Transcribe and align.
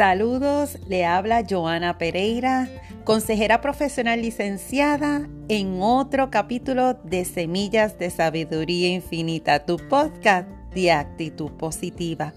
Saludos, 0.00 0.78
le 0.88 1.04
habla 1.04 1.44
Joana 1.46 1.98
Pereira, 1.98 2.70
consejera 3.04 3.60
profesional 3.60 4.22
licenciada 4.22 5.28
en 5.48 5.82
otro 5.82 6.30
capítulo 6.30 6.94
de 6.94 7.26
Semillas 7.26 7.98
de 7.98 8.08
Sabiduría 8.08 8.88
Infinita, 8.88 9.66
tu 9.66 9.76
podcast 9.76 10.48
de 10.74 10.90
actitud 10.90 11.50
positiva. 11.50 12.32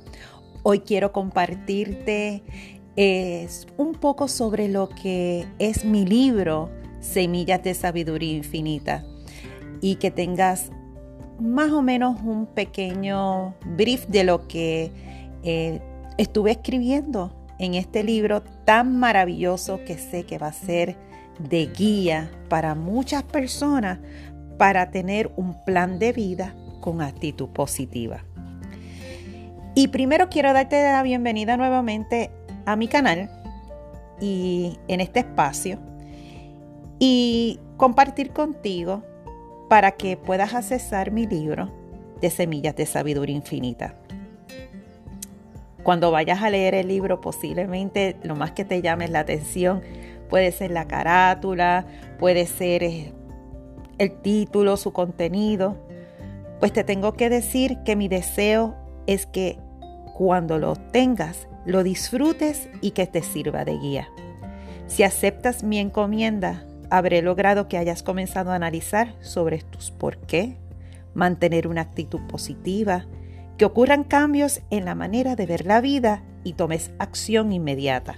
Hoy 0.64 0.80
quiero 0.82 1.14
compartirte 1.14 2.44
un 3.78 3.94
poco 3.94 4.28
sobre 4.28 4.68
lo 4.68 4.90
que 4.90 5.48
es 5.58 5.86
mi 5.86 6.06
libro 6.06 6.70
Semillas 7.00 7.64
de 7.64 7.76
Sabiduría 7.76 8.34
Infinita 8.34 9.06
y 9.80 9.96
que 9.96 10.12
tengas 10.12 10.70
más 11.40 11.72
o 11.72 11.82
menos 11.82 12.20
un 12.26 12.46
pequeño 12.46 13.56
brief 13.66 14.06
de 14.08 14.26
lo 14.26 14.50
que 14.50 14.92
eh, 15.44 15.80
estuve 16.18 16.52
escribiendo 16.52 17.40
en 17.60 17.74
este 17.76 18.04
libro 18.04 18.42
tan 18.66 18.98
maravilloso 19.00 19.80
que 19.86 19.98
sé 19.98 20.26
que 20.26 20.38
va 20.38 20.48
a 20.48 20.54
ser 20.54 20.98
de 21.40 21.68
guía 21.68 22.32
para 22.50 22.76
muchas 22.76 23.24
personas 23.24 24.00
para 24.58 24.92
tener 24.92 25.32
un 25.36 25.64
plan 25.66 26.00
de 26.00 26.14
vida 26.14 26.56
con 26.80 27.02
actitud 27.02 27.50
positiva. 27.50 28.24
Y 29.76 29.88
primero 29.88 30.30
quiero 30.30 30.54
darte 30.54 30.84
la 30.84 31.02
bienvenida 31.02 31.58
nuevamente 31.58 32.30
a 32.66 32.76
mi 32.76 32.88
canal 32.88 33.30
y 34.22 34.78
en 34.88 35.02
este 35.02 35.22
espacio 35.22 35.80
y 37.00 37.60
compartir 37.78 38.32
contigo 38.32 39.04
para 39.70 39.94
que 39.94 40.16
puedas 40.16 40.54
accesar 40.54 41.12
mi 41.12 41.26
libro 41.26 41.72
de 42.22 42.30
Semillas 42.30 42.76
de 42.76 42.86
Sabiduría 42.86 43.36
Infinita. 43.36 43.96
Cuando 45.84 46.12
vayas 46.12 46.42
a 46.42 46.50
leer 46.50 46.76
el 46.76 46.88
libro, 46.88 47.20
posiblemente 47.20 48.16
lo 48.24 48.36
más 48.36 48.52
que 48.52 48.64
te 48.64 48.82
llame 48.82 49.08
la 49.10 49.20
atención 49.20 49.82
puede 50.30 50.52
ser 50.52 50.72
la 50.72 50.88
carátula, 50.88 51.86
puede 52.18 52.48
ser 52.48 52.84
eh, 52.84 53.14
el 53.98 54.12
título, 54.22 54.78
su 54.78 54.94
contenido. 54.94 55.78
Pues 56.60 56.74
te 56.74 56.84
tengo 56.84 57.14
que 57.14 57.30
decir 57.30 57.80
que 57.86 57.96
mi 57.96 58.08
deseo 58.08 58.76
es 59.06 59.26
que 59.26 59.60
cuando 60.16 60.58
lo 60.58 60.76
tengas, 60.76 61.48
lo 61.66 61.84
disfrutes 61.84 62.70
y 62.82 62.92
que 62.92 63.06
te 63.06 63.22
sirva 63.22 63.66
de 63.66 63.78
guía. 63.78 64.08
Si 64.88 65.04
aceptas 65.04 65.64
mi 65.64 65.80
encomienda, 65.80 66.66
habré 66.90 67.22
logrado 67.22 67.68
que 67.68 67.78
hayas 67.78 68.04
comenzado 68.04 68.52
a 68.52 68.56
analizar 68.56 69.16
sobre 69.22 69.60
tus 69.60 69.92
por 69.92 70.18
qué, 70.18 70.58
mantener 71.14 71.68
una 71.68 71.82
actitud 71.82 72.22
positiva, 72.28 73.06
que 73.58 73.66
ocurran 73.66 74.04
cambios 74.04 74.62
en 74.70 74.86
la 74.86 74.96
manera 74.96 75.36
de 75.36 75.46
ver 75.46 75.66
la 75.66 75.82
vida 75.82 76.24
y 76.44 76.54
tomes 76.54 76.92
acción 77.00 77.52
inmediata. 77.52 78.16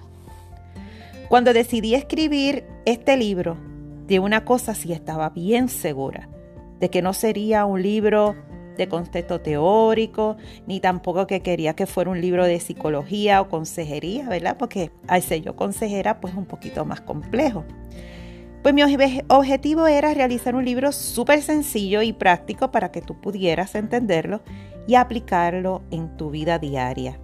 Cuando 1.30 1.54
decidí 1.54 1.96
escribir 1.96 2.66
este 2.86 3.18
libro, 3.18 3.58
de 4.08 4.20
una 4.20 4.46
cosa 4.46 4.76
sí 4.76 4.94
estaba 4.94 5.30
bien 5.30 5.70
segura, 5.70 6.30
de 6.80 6.90
que 6.90 7.02
no 7.02 7.14
sería 7.14 7.66
un 7.66 7.82
libro 7.82 8.36
de 8.78 8.88
contexto 8.88 9.42
teórico, 9.42 10.38
ni 10.68 10.80
tampoco 10.80 11.28
que 11.28 11.42
quería 11.42 11.76
que 11.76 11.86
fuera 11.86 12.12
un 12.12 12.22
libro 12.22 12.46
de 12.46 12.60
psicología 12.60 13.42
o 13.42 13.50
consejería, 13.50 14.28
¿verdad? 14.28 14.58
Porque 14.58 14.92
al 15.08 15.22
ser 15.22 15.42
yo 15.42 15.56
consejera, 15.56 16.20
pues 16.20 16.36
un 16.36 16.46
poquito 16.46 16.86
más 16.86 17.02
complejo. 17.02 17.64
Pues 18.62 18.74
mi 18.74 18.82
objetivo 18.84 19.88
era 19.88 20.14
realizar 20.14 20.56
un 20.56 20.66
libro 20.66 20.92
súper 20.92 21.42
sencillo 21.42 22.02
y 22.02 22.14
práctico 22.14 22.72
para 22.72 22.92
que 22.92 23.02
tú 23.02 23.20
pudieras 23.22 23.76
entenderlo 23.76 24.42
y 24.88 24.96
aplicarlo 24.96 25.82
en 25.92 26.16
tu 26.18 26.30
vida 26.30 26.60
diaria. 26.60 27.20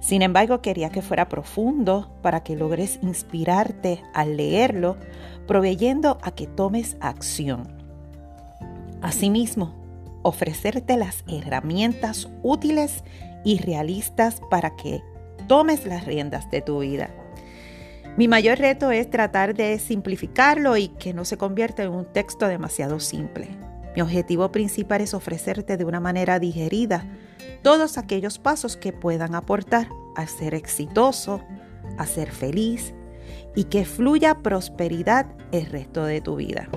Sin 0.00 0.22
embargo, 0.22 0.62
quería 0.62 0.90
que 0.90 1.02
fuera 1.02 1.28
profundo 1.28 2.10
para 2.22 2.42
que 2.42 2.56
logres 2.56 2.98
inspirarte 3.02 4.02
al 4.14 4.36
leerlo, 4.36 4.96
proveyendo 5.46 6.18
a 6.22 6.30
que 6.30 6.46
tomes 6.46 6.96
acción. 7.00 7.68
Asimismo, 9.02 9.74
ofrecerte 10.22 10.96
las 10.96 11.24
herramientas 11.28 12.28
útiles 12.42 13.04
y 13.44 13.58
realistas 13.58 14.40
para 14.50 14.74
que 14.76 15.02
tomes 15.48 15.86
las 15.86 16.06
riendas 16.06 16.50
de 16.50 16.62
tu 16.62 16.80
vida. 16.80 17.10
Mi 18.16 18.26
mayor 18.26 18.58
reto 18.58 18.90
es 18.90 19.08
tratar 19.08 19.54
de 19.54 19.78
simplificarlo 19.78 20.76
y 20.76 20.88
que 20.88 21.14
no 21.14 21.24
se 21.24 21.36
convierta 21.36 21.82
en 21.82 21.90
un 21.90 22.06
texto 22.06 22.48
demasiado 22.48 23.00
simple. 23.00 23.69
Mi 23.94 24.02
objetivo 24.02 24.52
principal 24.52 25.00
es 25.00 25.14
ofrecerte 25.14 25.76
de 25.76 25.84
una 25.84 26.00
manera 26.00 26.38
digerida 26.38 27.04
todos 27.62 27.98
aquellos 27.98 28.38
pasos 28.38 28.76
que 28.76 28.92
puedan 28.92 29.34
aportar 29.34 29.88
a 30.16 30.26
ser 30.26 30.54
exitoso, 30.54 31.40
a 31.98 32.06
ser 32.06 32.30
feliz 32.30 32.94
y 33.54 33.64
que 33.64 33.84
fluya 33.84 34.36
prosperidad 34.36 35.26
el 35.52 35.66
resto 35.66 36.04
de 36.04 36.20
tu 36.20 36.36
vida. 36.36 36.68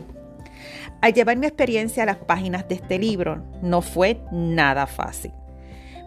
Al 1.02 1.13
llevar 1.13 1.38
mi 1.38 1.46
experiencia 1.46 2.03
a 2.03 2.06
las 2.06 2.18
páginas 2.18 2.68
de 2.68 2.75
este 2.75 2.97
libro, 2.97 3.44
no 3.62 3.81
fue 3.81 4.22
nada 4.31 4.88
fácil. 4.88 5.31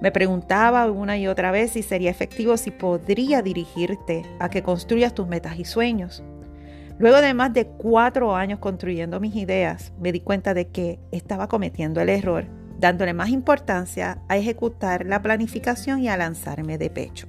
Me 0.00 0.12
preguntaba 0.12 0.90
una 0.90 1.16
y 1.16 1.26
otra 1.26 1.50
vez 1.50 1.72
si 1.72 1.82
sería 1.82 2.10
efectivo, 2.10 2.56
si 2.56 2.70
podría 2.70 3.42
dirigirte 3.42 4.24
a 4.38 4.50
que 4.50 4.62
construyas 4.62 5.14
tus 5.14 5.26
metas 5.26 5.58
y 5.58 5.64
sueños. 5.64 6.22
Luego 6.98 7.20
de 7.20 7.34
más 7.34 7.52
de 7.52 7.66
cuatro 7.66 8.34
años 8.34 8.58
construyendo 8.58 9.20
mis 9.20 9.36
ideas, 9.36 9.92
me 10.00 10.12
di 10.12 10.20
cuenta 10.20 10.54
de 10.54 10.68
que 10.68 10.98
estaba 11.12 11.46
cometiendo 11.46 12.00
el 12.00 12.08
error, 12.08 12.46
dándole 12.78 13.12
más 13.12 13.28
importancia 13.28 14.22
a 14.28 14.36
ejecutar 14.38 15.04
la 15.04 15.20
planificación 15.20 16.00
y 16.00 16.08
a 16.08 16.16
lanzarme 16.16 16.78
de 16.78 16.88
pecho. 16.88 17.26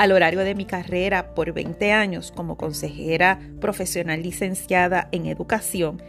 Al 0.00 0.12
horario 0.12 0.40
de 0.40 0.54
mi 0.54 0.64
carrera 0.64 1.34
por 1.34 1.52
20 1.52 1.92
años 1.92 2.32
como 2.34 2.56
consejera 2.56 3.38
profesional 3.60 4.22
licenciada 4.22 5.10
en 5.12 5.26
educación 5.26 6.02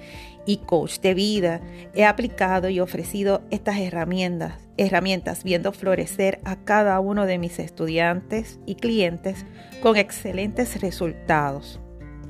y 0.46 0.59
coach 0.59 1.00
de 1.02 1.13
vida, 1.13 1.59
he 1.94 2.06
aplicado 2.06 2.69
y 2.69 2.80
ofrecido 2.80 3.41
estas 3.51 3.80
herramientas, 3.80 4.53
herramientas 4.78 5.44
viendo 5.44 5.74
florecer 5.74 6.40
a 6.46 6.56
cada 6.56 7.01
uno 7.01 7.25
de 7.25 7.38
mis 7.38 7.59
estudiantes 7.59 8.62
y 8.66 8.75
clientes 8.75 9.46
con 9.81 9.97
excelentes 9.97 10.80
resultados. 10.80 11.81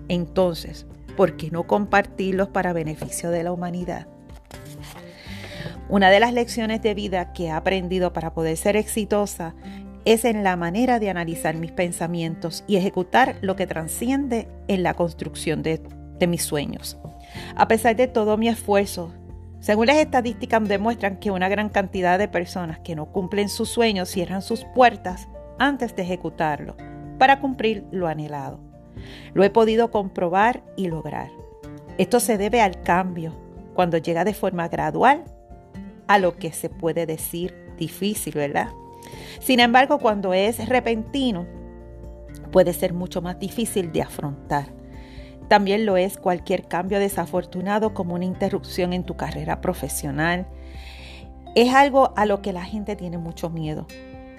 Entonces, 0.08 0.88
¿por 1.16 1.38
qué 1.38 1.52
no 1.52 1.68
compartirlos 1.68 2.48
para 2.48 2.74
beneficio 2.74 3.30
de 3.30 3.44
la 3.44 3.52
humanidad? 3.52 4.08
Una 5.90 6.10
de 6.10 6.22
las 6.22 6.34
lecciones 6.34 6.82
de 6.82 6.96
vida 6.96 7.34
que 7.34 7.46
he 7.46 7.52
aprendido 7.52 8.14
para 8.14 8.34
poder 8.34 8.58
ser 8.58 8.78
exitosa 8.78 9.54
es 10.06 10.26
en 10.26 10.44
la 10.44 10.56
manera 10.56 11.00
de 11.00 11.10
analizar 11.10 11.56
mis 11.56 11.72
pensamientos 11.72 12.64
y 12.68 12.76
ejecutar 12.76 13.36
lo 13.42 13.56
que 13.56 13.68
trasciende 13.68 14.48
en 14.68 14.84
la 14.84 14.94
construcción 14.94 15.64
de, 15.64 15.82
de 16.20 16.28
mis 16.28 16.44
sueños. 16.44 16.98
A 17.56 17.68
pesar 17.68 17.96
de 17.96 18.08
todo 18.08 18.38
mi 18.38 18.48
esfuerzo, 18.48 19.14
según 19.60 19.88
las 19.88 19.98
estadísticas 19.98 20.68
demuestran 20.68 21.18
que 21.18 21.30
una 21.30 21.48
gran 21.48 21.70
cantidad 21.70 22.18
de 22.18 22.28
personas 22.28 22.80
que 22.80 22.96
no 22.96 23.12
cumplen 23.12 23.48
sus 23.48 23.70
sueños 23.70 24.10
cierran 24.10 24.42
sus 24.42 24.66
puertas 24.74 25.28
antes 25.60 25.96
de 25.96 26.02
ejecutarlo 26.02 26.76
para 27.20 27.40
cumplir 27.40 27.86
lo 27.92 28.08
anhelado. 28.08 28.60
Lo 29.34 29.44
he 29.44 29.52
podido 29.52 29.92
comprobar 29.92 30.64
y 30.76 30.88
lograr. 30.88 31.30
Esto 32.00 32.20
se 32.20 32.40
debe 32.40 32.62
al 32.62 32.82
cambio, 32.82 33.36
cuando 33.76 33.98
llega 33.98 34.24
de 34.24 34.34
forma 34.34 34.68
gradual 34.68 35.24
a 36.08 36.18
lo 36.18 36.38
que 36.38 36.52
se 36.52 36.70
puede 36.70 37.06
decir 37.06 37.56
difícil, 37.78 38.34
¿verdad? 38.34 38.70
Sin 39.40 39.60
embargo, 39.60 40.00
cuando 40.00 40.34
es 40.34 40.68
repentino, 40.68 41.46
puede 42.52 42.74
ser 42.74 42.94
mucho 42.94 43.22
más 43.22 43.40
difícil 43.40 43.92
de 43.92 44.02
afrontar. 44.02 44.68
También 45.48 45.86
lo 45.86 45.98
es 45.98 46.18
cualquier 46.18 46.68
cambio 46.68 47.00
desafortunado 47.00 47.94
como 47.94 48.16
una 48.16 48.26
interrupción 48.26 48.94
en 48.94 49.04
tu 49.04 49.18
carrera 49.18 49.60
profesional. 49.60 50.48
Es 51.56 51.74
algo 51.74 52.14
a 52.16 52.26
lo 52.26 52.42
que 52.42 52.54
la 52.54 52.64
gente 52.64 52.96
tiene 52.96 53.18
mucho 53.18 53.50
miedo. 53.50 53.86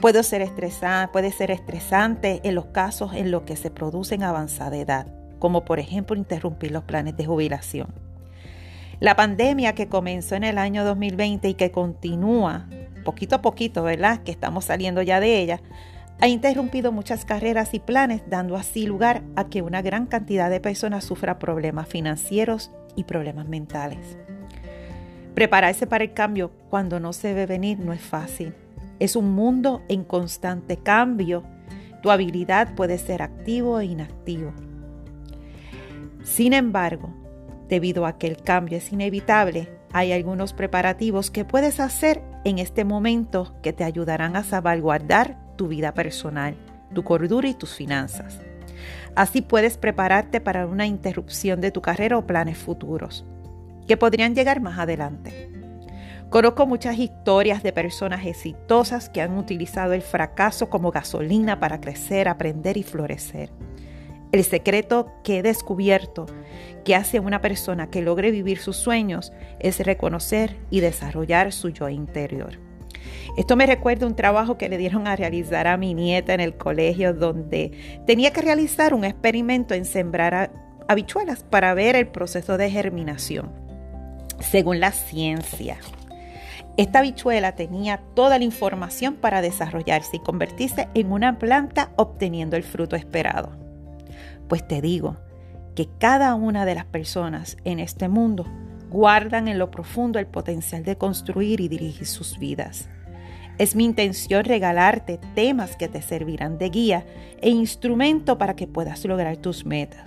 Puede 0.01 0.23
ser, 0.23 0.41
estresante, 0.41 1.13
puede 1.13 1.31
ser 1.31 1.51
estresante 1.51 2.41
en 2.45 2.55
los 2.55 2.67
casos 2.67 3.13
en 3.15 3.31
los 3.31 3.43
que 3.43 3.57
se 3.57 3.71
produce 3.71 4.15
en 4.15 4.23
avanzada 4.23 4.77
edad, 4.77 5.07
como 5.39 5.65
por 5.65 5.79
ejemplo 5.79 6.17
interrumpir 6.17 6.73
los 6.73 6.85
planes 6.85 7.17
de 7.17 7.27
jubilación. 7.27 7.89
La 8.99 9.17
pandemia 9.17 9.75
que 9.75 9.89
comenzó 9.89 10.35
en 10.35 10.45
el 10.45 10.59
año 10.59 10.85
2020 10.85 11.49
y 11.49 11.55
que 11.55 11.71
continúa 11.71 12.69
poquito 13.03 13.37
a 13.37 13.43
poquito, 13.43 13.83
¿verdad? 13.83 14.23
Que 14.23 14.31
estamos 14.31 14.67
saliendo 14.67 15.03
ya 15.03 15.21
de 15.21 15.41
ella, 15.41 15.61
ha 16.21 16.29
interrumpido 16.29 16.93
muchas 16.93 17.25
carreras 17.25 17.75
y 17.75 17.81
planes, 17.81 18.23
dando 18.29 18.57
así 18.57 18.87
lugar 18.87 19.23
a 19.35 19.49
que 19.49 19.61
una 19.61 19.83
gran 19.83 20.07
cantidad 20.07 20.51
de 20.51 20.61
personas 20.61 21.05
sufra 21.05 21.41
problemas 21.41 21.89
financieros 21.89 22.71
y 22.95 23.05
problemas 23.05 23.49
mentales. 23.49 24.17
Prepararse 25.35 25.87
para 25.87 26.05
el 26.05 26.13
cambio 26.13 26.53
cuando 26.71 27.01
no 27.01 27.13
se 27.13 27.35
ve 27.35 27.47
venir 27.47 27.81
no 27.81 27.93
es 27.93 28.03
fácil. 28.03 28.55
Es 29.01 29.17
un 29.17 29.33
mundo 29.33 29.83
en 29.89 30.05
constante 30.05 30.77
cambio. 30.77 31.43
Tu 32.03 32.11
habilidad 32.11 32.75
puede 32.77 32.99
ser 32.99 33.23
activo 33.23 33.81
e 33.81 33.87
inactivo. 33.87 34.53
Sin 36.23 36.53
embargo, 36.53 37.13
debido 37.69 38.07
a 38.07 38.19
que 38.19 38.29
el 38.29 38.37
cambio 38.37 38.79
es 38.79 38.93
inevitable, 38.93 39.69
hay 39.93 40.13
algunos 40.13 40.53
preparativos 40.53 41.31
que 41.31 41.45
puedes 41.45 41.81
hacer 41.81 42.23
en 42.45 42.59
este 42.59 42.85
momento 42.85 43.55
que 43.63 43.73
te 43.73 43.85
ayudarán 43.85 44.37
a 44.37 44.45
salvaguardar 44.45 45.37
tu 45.57 45.69
vida 45.69 45.95
personal, 45.95 46.57
tu 46.95 47.05
cordura 47.05 47.49
y 47.49 47.55
tus 47.55 47.75
finanzas. 47.75 48.41
Así 49.15 49.43
puedes 49.43 49.77
prepararte 49.77 50.41
para 50.41 50.67
una 50.67 50.87
interrupción 50.87 51.61
de 51.61 51.71
tu 51.71 51.83
carrera 51.83 52.19
o 52.19 52.27
planes 52.27 52.59
futuros, 52.59 53.25
que 53.87 53.97
podrían 53.97 54.35
llegar 54.35 54.61
más 54.61 54.79
adelante. 54.79 55.51
Conozco 56.31 56.67
muchas 56.67 56.99
historias 56.99 57.63
de 57.63 57.73
personas 57.73 58.25
exitosas 58.25 59.11
que 59.11 59.21
han 59.21 59.37
utilizado 59.37 59.93
el 59.93 60.01
fracaso 60.01 60.71
como 60.71 60.91
gasolina 60.91 61.61
para 61.61 61.81
crecer, 61.81 62.27
aprender 62.27 62.79
y 62.79 62.83
florecer. 62.83 63.51
El 64.33 64.45
secreto 64.45 65.13
que 65.23 65.39
he 65.39 65.43
descubierto 65.43 66.25
que 66.85 66.95
hace 66.97 67.19
a 67.19 67.21
una 67.21 67.43
persona 67.43 67.91
que 67.91 68.01
logre 68.01 68.31
vivir 68.31 68.59
sus 68.59 68.77
sueños 68.79 69.31
es 69.61 69.79
reconocer 69.81 70.57
y 70.71 70.81
desarrollar 70.81 71.53
su 71.53 71.69
yo 71.69 71.91
interior. 71.91 72.59
Esto 73.37 73.57
me 73.57 73.67
recuerda 73.67 74.07
un 74.07 74.17
trabajo 74.17 74.57
que 74.57 74.71
le 74.71 74.79
dieron 74.79 75.07
a 75.07 75.17
realizar 75.17 75.67
a 75.67 75.77
mi 75.77 75.93
nieta 75.93 76.33
en 76.33 76.41
el 76.41 76.57
colegio 76.57 77.13
donde 77.13 77.73
tenía 78.07 78.33
que 78.33 78.41
realizar 78.41 78.95
un 78.95 79.05
experimento 79.05 79.75
en 79.75 79.85
sembrar 79.85 80.51
habichuelas 80.89 81.43
para 81.45 81.75
ver 81.75 81.95
el 81.95 82.09
proceso 82.09 82.57
de 82.57 82.71
germinación. 82.71 83.53
Según 84.41 84.81
la 84.81 84.93
ciencia, 84.93 85.77
esta 86.79 87.01
habichuela 87.01 87.53
tenía 87.53 88.01
toda 88.15 88.39
la 88.39 88.45
información 88.45 89.15
para 89.15 89.43
desarrollarse 89.43 90.17
y 90.17 90.21
convertirse 90.21 90.89
en 90.95 91.13
una 91.13 91.39
planta 91.39 91.91
obteniendo 91.97 92.57
el 92.57 92.63
fruto 92.63 92.97
esperado. 92.97 93.62
Pues 94.53 94.69
te 94.69 94.83
digo 94.83 95.17
que 95.75 95.89
cada 95.99 96.35
una 96.35 96.67
de 96.67 96.75
las 96.75 96.85
personas 96.85 97.57
en 97.65 97.79
este 97.79 98.11
mundo 98.11 98.45
guardan 98.91 99.49
en 99.49 99.59
lo 99.59 99.71
profundo 99.71 100.19
el 100.19 100.27
potencial 100.27 100.85
de 100.85 100.99
construir 100.99 101.63
y 101.63 101.69
dirigir 101.69 102.07
sus 102.07 102.39
vidas. 102.39 102.91
Es 103.57 103.75
mi 103.75 103.87
intención 103.87 104.45
regalarte 104.45 105.19
temas 105.35 105.75
que 105.75 105.89
te 105.89 106.03
servirán 106.03 106.59
de 106.59 106.69
guía 106.69 107.07
e 107.41 107.49
instrumento 107.49 108.37
para 108.37 108.55
que 108.55 108.67
puedas 108.67 109.07
lograr 109.07 109.39
tus 109.39 109.65
metas. 109.65 110.05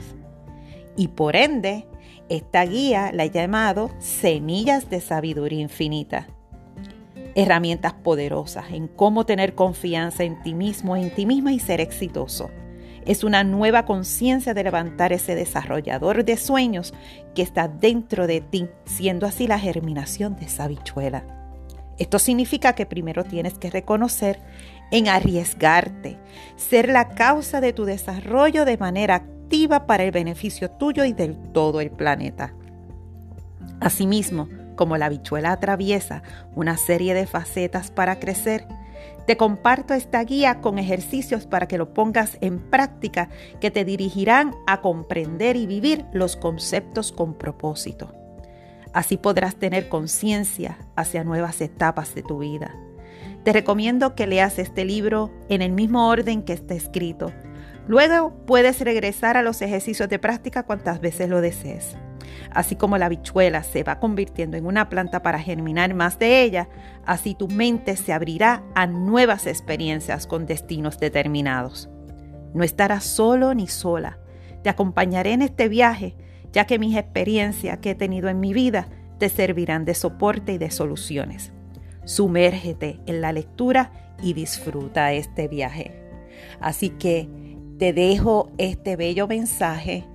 Y 0.96 1.08
por 1.08 1.36
ende, 1.36 1.88
esta 2.30 2.66
guía 2.66 3.10
la 3.14 3.24
he 3.24 3.32
llamado 3.32 3.90
Semillas 3.98 4.92
de 4.92 5.02
Sabiduría 5.02 5.62
Infinita 5.62 6.28
herramientas 7.34 7.94
poderosas 7.94 8.66
en 8.72 8.88
cómo 8.88 9.26
tener 9.26 9.56
confianza 9.56 10.24
en 10.24 10.42
ti 10.44 10.54
mismo, 10.54 10.96
en 10.96 11.10
ti 11.16 11.26
misma 11.26 11.52
y 11.52 11.58
ser 11.58 11.82
exitoso. 11.82 12.52
Es 13.06 13.24
una 13.24 13.44
nueva 13.44 13.86
conciencia 13.86 14.54
de 14.54 14.64
levantar 14.64 15.14
ese 15.14 15.36
desarrollador 15.36 16.26
de 16.26 16.38
sueños 16.38 16.94
que 17.36 17.44
está 17.44 17.68
dentro 17.68 18.26
de 18.26 18.42
ti, 18.42 18.68
siendo 18.86 19.28
así 19.28 19.48
la 19.48 19.60
germinación 19.60 20.36
de 20.36 20.46
esa 20.46 20.64
habichuela. 20.64 21.24
Esto 21.98 22.20
significa 22.20 22.74
que 22.74 22.86
primero 22.86 23.24
tienes 23.24 23.54
que 23.58 23.70
reconocer 23.70 24.40
en 24.92 25.08
arriesgarte, 25.08 26.18
ser 26.58 26.90
la 26.90 27.10
causa 27.10 27.62
de 27.62 27.74
tu 27.74 27.86
desarrollo 27.86 28.66
de 28.66 28.78
manera 28.78 29.16
activa 29.16 29.86
para 29.86 30.04
el 30.04 30.12
beneficio 30.12 30.72
tuyo 30.72 31.06
y 31.06 31.14
del 31.14 31.38
todo 31.54 31.82
el 31.82 31.92
planeta. 31.92 32.54
Asimismo, 33.80 34.50
como 34.76 34.98
la 34.98 35.06
habichuela 35.06 35.52
atraviesa 35.52 36.24
una 36.56 36.76
serie 36.76 37.14
de 37.14 37.28
facetas 37.28 37.92
para 37.92 38.20
crecer, 38.20 38.68
te 39.26 39.38
comparto 39.38 39.94
esta 39.94 40.24
guía 40.24 40.62
con 40.62 40.78
ejercicios 40.78 41.48
para 41.48 41.68
que 41.68 41.78
lo 41.78 41.94
pongas 41.94 42.38
en 42.42 42.60
práctica 42.60 43.30
que 43.60 43.72
te 43.72 43.84
dirigirán 43.84 44.54
a 44.68 44.82
comprender 44.82 45.56
y 45.56 45.66
vivir 45.66 46.06
los 46.14 46.36
conceptos 46.36 47.12
con 47.12 47.34
propósito. 47.34 48.14
Así 48.94 49.18
podrás 49.18 49.56
tener 49.56 49.90
conciencia 49.90 50.78
hacia 50.96 51.24
nuevas 51.24 51.60
etapas 51.60 52.14
de 52.16 52.24
tu 52.24 52.40
vida. 52.40 52.76
Te 53.44 53.52
recomiendo 53.52 54.16
que 54.16 54.28
leas 54.28 54.58
este 54.58 54.86
libro 54.86 55.32
en 55.50 55.62
el 55.62 55.72
mismo 55.72 56.08
orden 56.08 56.44
que 56.44 56.54
está 56.54 56.74
escrito. 56.76 57.32
Luego 57.88 58.34
puedes 58.46 58.80
regresar 58.82 59.38
a 59.38 59.44
los 59.44 59.62
ejercicios 59.62 60.10
de 60.10 60.20
práctica 60.20 60.64
cuantas 60.64 61.00
veces 61.00 61.30
lo 61.30 61.42
desees. 61.42 61.96
Así 62.52 62.76
como 62.76 62.98
la 62.98 63.08
habichuela 63.08 63.64
se 63.64 63.84
va 63.84 64.00
convirtiendo 64.00 64.58
en 64.58 64.66
una 64.66 64.90
planta 64.90 65.22
para 65.22 65.40
germinar 65.40 65.94
más 65.94 66.18
de 66.18 66.42
ella, 66.42 66.70
así 67.06 67.36
tu 67.36 67.48
mente 67.48 67.96
se 67.96 68.14
abrirá 68.14 68.64
a 68.74 68.88
nuevas 68.88 69.46
experiencias 69.46 70.26
con 70.26 70.46
destinos 70.46 71.00
determinados. 71.00 71.90
No 72.54 72.64
estarás 72.64 73.04
solo 73.04 73.54
ni 73.54 73.68
sola. 73.68 74.18
Te 74.64 74.70
acompañaré 74.70 75.34
en 75.34 75.42
este 75.42 75.68
viaje, 75.68 76.16
ya 76.52 76.66
que 76.66 76.80
mis 76.80 76.98
experiencias 76.98 77.80
que 77.80 77.92
he 77.92 77.96
tenido 77.96 78.30
en 78.30 78.40
mi 78.40 78.54
vida 78.54 78.88
te 79.20 79.30
servirán 79.30 79.86
de 79.86 79.94
soporte 79.94 80.54
y 80.54 80.58
de 80.58 80.72
soluciones. 80.72 81.52
Sumérgete 82.06 83.00
en 83.06 83.22
la 83.22 83.32
lectura 83.32 83.92
y 84.22 84.34
disfruta 84.34 85.12
este 85.14 85.48
viaje. 85.48 86.02
Así 86.60 86.90
que 86.90 87.28
te 87.78 87.94
dejo 87.94 88.50
este 88.58 88.96
bello 88.96 89.28
mensaje 89.28 90.06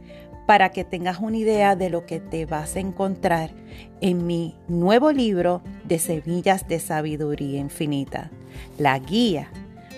para 0.47 0.71
que 0.71 0.85
tengas 0.85 1.21
una 1.21 1.37
idea 1.37 1.77
de 1.77 1.91
lo 1.91 2.07
que 2.07 2.19
te 2.19 2.47
vas 2.47 2.75
a 2.75 2.81
encontrar 2.81 3.51
en 4.01 4.27
mi 4.27 4.57
nuevo 4.67 5.12
libro 5.12 5.62
de 5.85 5.99
Semillas 5.99 6.67
de 6.67 6.81
Sabiduría 6.81 7.61
Infinita, 7.61 8.31
la 8.79 8.99
guía 8.99 9.51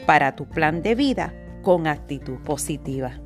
para 0.05 0.37
tu 0.37 0.47
plan 0.47 0.83
de 0.83 0.95
vida 0.95 1.33
con 1.63 1.87
actitud 1.87 2.39
positiva. 2.45 3.21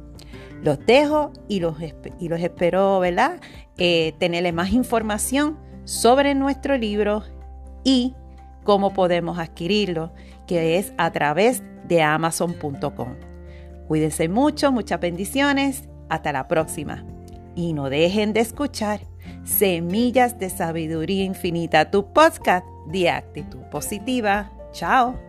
Los 0.62 0.84
dejo 0.86 1.32
y 1.48 1.60
los, 1.60 1.76
y 2.20 2.28
los 2.28 2.40
espero, 2.40 3.00
¿verdad? 3.00 3.40
Eh, 3.76 4.14
tenerle 4.18 4.52
más 4.52 4.72
información 4.72 5.58
sobre 5.84 6.34
nuestro 6.34 6.76
libro 6.76 7.22
y 7.84 8.14
cómo 8.64 8.92
podemos 8.92 9.38
adquirirlo, 9.38 10.12
que 10.46 10.78
es 10.78 10.92
a 10.96 11.10
través 11.10 11.62
de 11.88 12.02
amazon.com. 12.02 13.35
Cuídense 13.88 14.28
mucho, 14.28 14.72
muchas 14.72 15.00
bendiciones. 15.00 15.88
Hasta 16.08 16.32
la 16.32 16.46
próxima 16.46 17.04
y 17.56 17.72
no 17.72 17.90
dejen 17.90 18.32
de 18.32 18.40
escuchar 18.40 19.00
Semillas 19.44 20.38
de 20.38 20.50
Sabiduría 20.50 21.24
Infinita, 21.24 21.90
tu 21.90 22.12
podcast 22.12 22.66
de 22.86 23.10
actitud 23.10 23.62
positiva. 23.70 24.52
Chao. 24.72 25.25